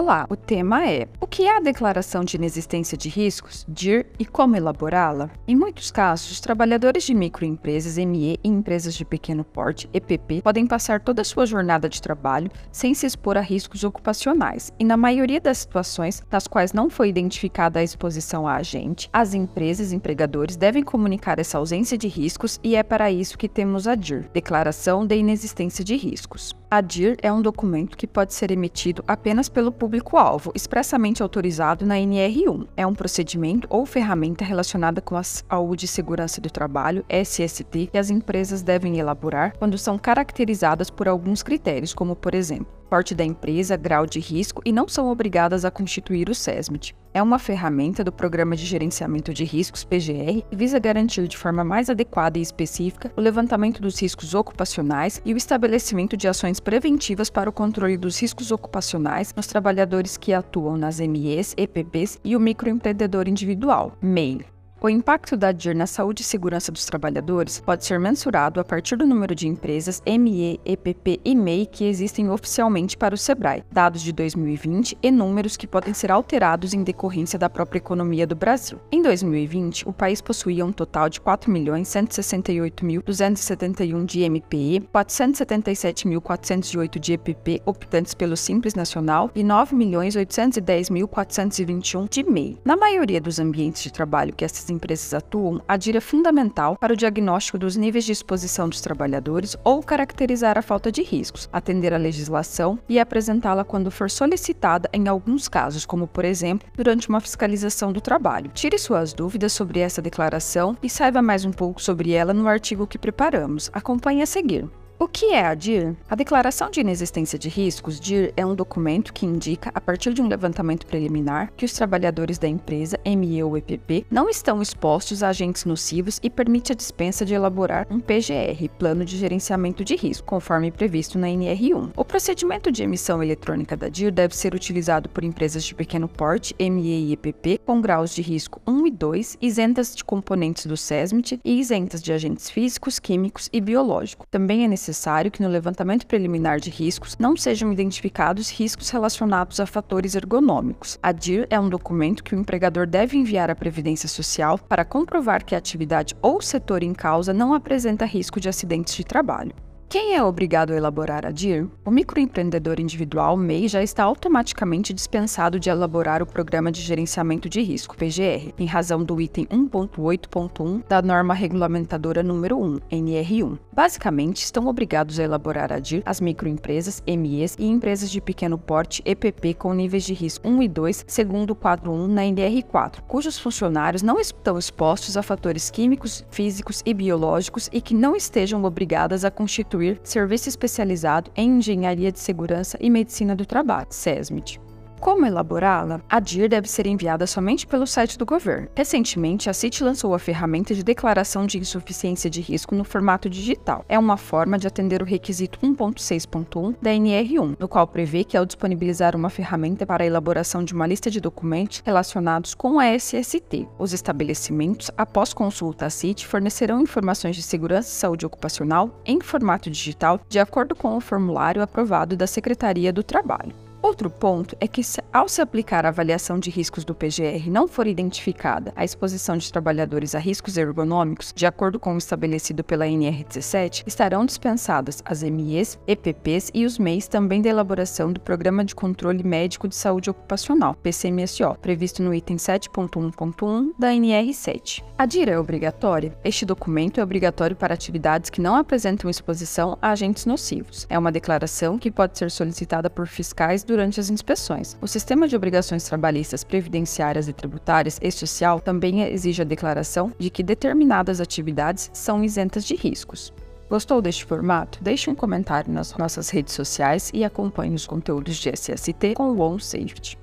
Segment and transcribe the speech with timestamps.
[0.00, 4.26] Olá, o tema é: o que é a declaração de inexistência de riscos, DIR, e
[4.26, 5.30] como elaborá-la?
[5.48, 10.66] Em muitos casos, os trabalhadores de microempresas ME e empresas de pequeno porte, EPP, podem
[10.66, 14.98] passar toda a sua jornada de trabalho sem se expor a riscos ocupacionais, e na
[14.98, 19.96] maioria das situações nas quais não foi identificada a exposição a agente, as empresas e
[19.96, 24.28] empregadores devem comunicar essa ausência de riscos e é para isso que temos a DIR,
[24.30, 26.54] Declaração de Inexistência de Riscos.
[26.70, 31.94] A DIR é um documento que pode ser emitido apenas pelo público-alvo, expressamente autorizado na
[31.94, 32.66] NR1.
[32.76, 37.98] É um procedimento ou ferramenta relacionada com a saúde e segurança do trabalho, SST, que
[37.98, 43.24] as empresas devem elaborar quando são caracterizadas por alguns critérios, como, por exemplo, porte da
[43.24, 46.92] empresa, grau de risco e não são obrigadas a constituir o SESMIT.
[47.14, 51.62] É uma ferramenta do Programa de Gerenciamento de Riscos PGR e visa garantir de forma
[51.62, 57.30] mais adequada e específica o levantamento dos riscos ocupacionais e o estabelecimento de ações preventivas
[57.30, 62.40] para o controle dos riscos ocupacionais nos trabalhadores que atuam nas MEs, EPPs e o
[62.40, 64.44] microempreendedor individual, MEI.
[64.82, 68.96] O impacto da DIR na saúde e segurança dos trabalhadores pode ser mensurado a partir
[68.96, 74.00] do número de empresas ME, EPP e MEI que existem oficialmente para o SEBRAE, dados
[74.00, 78.80] de 2020 e números que podem ser alterados em decorrência da própria economia do Brasil.
[78.90, 88.14] Em 2020, o país possuía um total de 4.168.271 de MPE, 477.408 de EPP optantes
[88.14, 92.56] pelo Simples Nacional e 9.810.421 de MEI.
[92.64, 96.92] Na maioria dos ambientes de trabalho que essas empresas atuam, a DIR é fundamental para
[96.92, 101.92] o diagnóstico dos níveis de exposição dos trabalhadores ou caracterizar a falta de riscos, atender
[101.92, 107.20] à legislação e apresentá-la quando for solicitada em alguns casos, como por exemplo, durante uma
[107.20, 108.50] fiscalização do trabalho.
[108.54, 112.86] Tire suas dúvidas sobre essa declaração e saiba mais um pouco sobre ela no artigo
[112.86, 113.68] que preparamos.
[113.72, 114.68] Acompanhe a seguir.
[115.02, 115.96] O que é a DIR?
[116.10, 120.20] A Declaração de Inexistência de Riscos, DIR, é um documento que indica, a partir de
[120.20, 125.30] um levantamento preliminar, que os trabalhadores da empresa, ME ou EPP, não estão expostos a
[125.30, 130.26] agentes nocivos e permite a dispensa de elaborar um PGR, Plano de Gerenciamento de Risco,
[130.26, 131.92] conforme previsto na NR1.
[131.96, 136.54] O procedimento de emissão eletrônica da DIR deve ser utilizado por empresas de pequeno porte,
[136.60, 141.40] ME e EPP, com graus de risco 1 e 2, isentas de componentes do SESMIT
[141.42, 144.26] e isentas de agentes físicos, químicos e biológicos.
[144.30, 149.60] Também é necessário necessário que no levantamento preliminar de riscos não sejam identificados riscos relacionados
[149.60, 150.98] a fatores ergonômicos.
[151.00, 155.44] A DIR é um documento que o empregador deve enviar à Previdência Social para comprovar
[155.44, 159.54] que a atividade ou setor em causa não apresenta risco de acidentes de trabalho.
[159.90, 161.66] Quem é obrigado a elaborar a DIR?
[161.84, 167.60] O microempreendedor individual MEI já está automaticamente dispensado de elaborar o Programa de Gerenciamento de
[167.60, 173.58] Risco, PGR, em razão do item 1.8.1 da norma regulamentadora número 1, NR1.
[173.72, 179.02] Basicamente, estão obrigados a elaborar a DIR as microempresas, MEs e empresas de pequeno porte,
[179.04, 183.40] EPP, com níveis de risco 1 e 2, segundo o quadro 1 na NR4, cujos
[183.40, 189.24] funcionários não estão expostos a fatores químicos, físicos e biológicos e que não estejam obrigadas
[189.24, 194.69] a constituir Serviço Especializado em Engenharia de Segurança e Medicina do Trabalho, SESMIT.
[195.00, 196.02] Como elaborá-la?
[196.10, 198.68] A DIR deve ser enviada somente pelo site do governo.
[198.76, 203.82] Recentemente, a CIT lançou a ferramenta de declaração de insuficiência de risco no formato digital.
[203.88, 208.44] É uma forma de atender o requisito 1.6.1 da NR1, no qual prevê que ao
[208.44, 213.66] disponibilizar uma ferramenta para a elaboração de uma lista de documentos relacionados com a SST,
[213.78, 219.70] os estabelecimentos, após consulta à CIT, fornecerão informações de segurança e saúde ocupacional em formato
[219.70, 223.69] digital de acordo com o formulário aprovado da Secretaria do Trabalho.
[223.82, 227.86] Outro ponto é que, ao se aplicar a avaliação de riscos do PGR não for
[227.86, 233.84] identificada a exposição de trabalhadores a riscos ergonômicos, de acordo com o estabelecido pela NR17,
[233.86, 239.24] estarão dispensadas as MEs, EPPs e os MEIs também da elaboração do Programa de Controle
[239.24, 244.84] Médico de Saúde Ocupacional, PCMSO, previsto no item 7.1.1 da NR7.
[244.98, 246.14] A DIRA é obrigatória?
[246.22, 250.86] Este documento é obrigatório para atividades que não apresentam exposição a agentes nocivos.
[250.90, 254.76] É uma declaração que pode ser solicitada por fiscais durante as inspeções.
[254.80, 260.28] O sistema de obrigações trabalhistas, previdenciárias e tributárias e social também exige a declaração de
[260.28, 263.32] que determinadas atividades são isentas de riscos.
[263.68, 264.82] Gostou deste formato?
[264.82, 269.40] Deixe um comentário nas nossas redes sociais e acompanhe os conteúdos de SST com o
[269.40, 270.19] OnSafety.